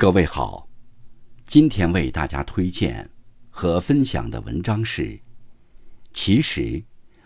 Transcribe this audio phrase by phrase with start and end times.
[0.00, 0.66] 各位好，
[1.44, 3.06] 今天为大家推荐
[3.50, 5.20] 和分享的文章是：
[6.14, 6.82] 其实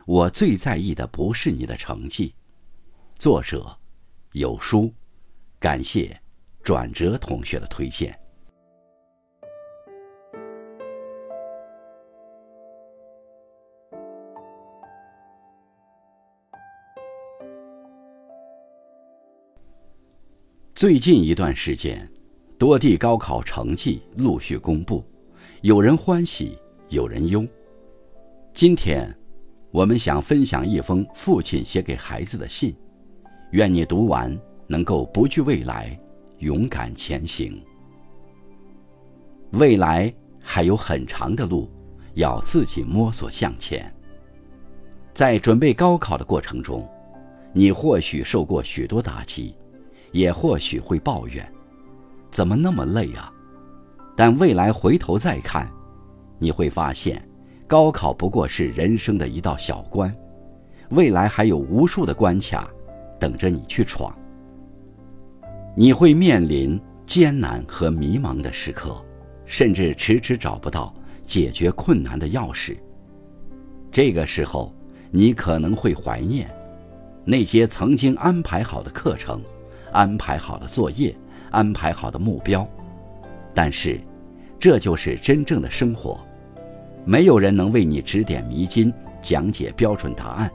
[0.07, 2.35] 我最在意的不是你的成绩。
[3.17, 3.79] 作者
[4.33, 4.93] 有书，
[5.61, 6.21] 感谢
[6.65, 8.19] 转折同学的推荐。
[20.75, 22.11] 最近一段时间。
[22.65, 25.05] 多地高考成绩陆续公布，
[25.61, 27.47] 有人欢喜，有人忧。
[28.55, 29.15] 今天，
[29.71, 32.75] 我们想分享一封父亲写给孩子的信，
[33.51, 34.35] 愿你读完
[34.67, 36.01] 能够不惧未来，
[36.39, 37.63] 勇敢前行。
[39.51, 40.11] 未来
[40.41, 41.69] 还有很长的路，
[42.15, 43.95] 要自己摸索向前。
[45.13, 46.89] 在准备高考的过程中，
[47.53, 49.55] 你或许受过许多打击，
[50.13, 51.47] 也或许会抱怨。
[52.35, 53.33] 怎么那么累啊？
[54.17, 55.71] 但未来回头再看，
[56.37, 57.25] 你会发现，
[57.65, 60.13] 高考不过是人生的一道小关，
[60.91, 62.69] 未来还有无数的关卡
[63.21, 64.13] 等着你去闯。
[65.77, 69.01] 你会面临艰难和迷茫的时刻，
[69.47, 70.93] 甚至迟迟找不到
[71.25, 72.77] 解决困难的钥匙。
[73.93, 74.75] 这个时候，
[75.13, 76.51] 你可能会怀念
[77.25, 79.41] 那些曾经安排好的课程，
[79.93, 81.15] 安排好的作业。
[81.55, 82.69] 安排好的目标，
[83.55, 84.01] 但是，
[84.59, 86.19] 这就是真正的生活。
[87.05, 90.51] 没有人能为你指点迷津、讲解标准答案，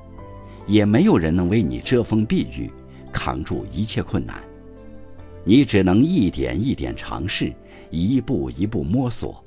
[0.67, 2.69] 也没有人能为你遮风避雨、
[3.13, 4.35] 扛住一切困难。
[5.45, 7.53] 你只能一点一点尝试，
[7.89, 9.41] 一步一步摸索。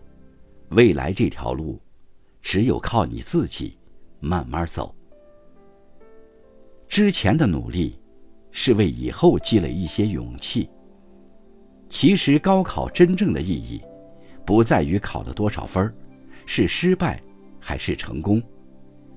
[0.70, 1.78] 未来这条路，
[2.40, 3.76] 只有靠你自己
[4.20, 4.94] 慢慢走。
[6.88, 7.98] 之前的努力，
[8.50, 10.70] 是为以后积累一些勇气。
[11.92, 13.82] 其实高考真正的意义，
[14.46, 15.94] 不在于考了多少分儿，
[16.46, 17.20] 是失败
[17.60, 18.42] 还是成功，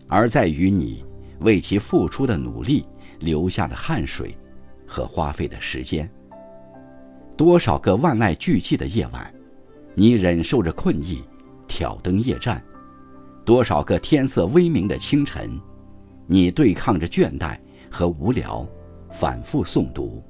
[0.09, 1.05] 而在于你
[1.39, 2.86] 为其付出的努力、
[3.20, 4.38] 流下的汗水
[4.86, 6.08] 和花费的时间。
[7.38, 9.33] 多少个万籁俱寂的夜晚，
[9.95, 11.23] 你忍受着困意，
[11.70, 12.61] 挑灯夜战；
[13.45, 15.58] 多少个天色微明的清晨，
[16.28, 17.58] 你对抗着倦怠
[17.89, 18.67] 和无聊，
[19.10, 20.22] 反复诵读。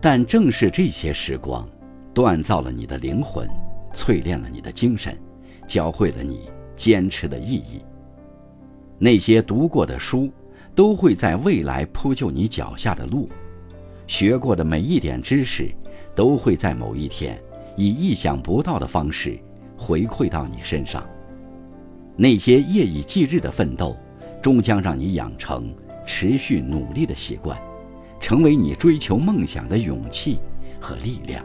[0.00, 1.68] 但正是这些时光，
[2.14, 3.46] 锻造了你的灵魂，
[3.92, 5.18] 淬炼了你的精神，
[5.66, 7.82] 教会了你坚持的意义。
[8.98, 10.30] 那些读过的书，
[10.74, 13.28] 都会在未来铺就你脚下的路；
[14.06, 15.70] 学过的每一点知识，
[16.14, 17.38] 都会在某一天，
[17.76, 19.38] 以意想不到的方式
[19.76, 21.06] 回馈到你身上。
[22.16, 23.96] 那些夜以继日的奋斗，
[24.40, 25.74] 终将让你养成
[26.06, 27.58] 持续努力的习惯。
[28.20, 30.38] 成为你追求梦想的勇气
[30.80, 31.44] 和力量。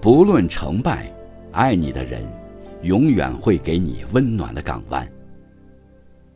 [0.00, 1.12] 不论成败，
[1.52, 2.22] 爱你的人
[2.82, 5.06] 永远会给你温暖的港湾。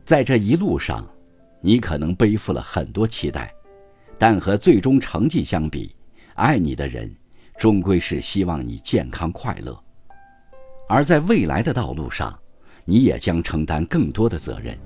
[0.04, 1.06] 在这一路上，
[1.60, 3.52] 你可能背负了很多期待，
[4.18, 5.94] 但和最终成绩相比，
[6.34, 7.14] 爱你的人
[7.58, 9.78] 终归是希望你健康快乐。
[10.88, 12.38] 而在未来的道路上，
[12.86, 14.76] 你也将承担更多的责任。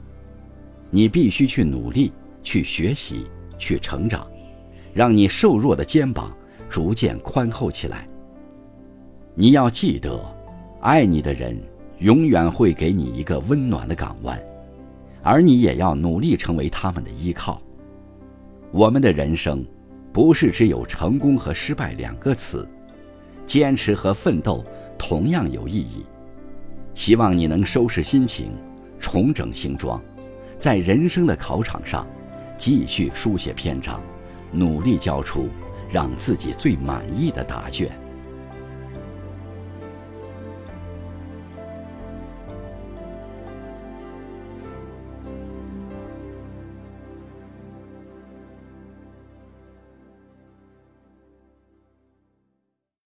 [0.91, 2.12] 你必须去努力，
[2.43, 3.27] 去学习。
[3.62, 4.27] 去成长，
[4.93, 6.37] 让你瘦弱的肩膀
[6.69, 8.09] 逐渐宽厚起来。
[9.37, 10.21] 你要记得，
[10.81, 11.56] 爱你的人
[12.00, 14.37] 永远会给你一个温暖的港湾，
[15.23, 17.62] 而你也要努力成为他们的依靠。
[18.73, 19.65] 我们的人生，
[20.12, 22.69] 不是只有成功和失败两个词，
[23.47, 24.65] 坚持和奋斗
[24.99, 26.05] 同样有意义。
[26.94, 28.50] 希望你能收拾心情，
[29.00, 30.03] 重整行装，
[30.59, 32.05] 在人生的考场上。
[32.59, 34.01] 继续书写篇章，
[34.51, 35.49] 努力交出
[35.91, 37.91] 让自己最满意的答卷。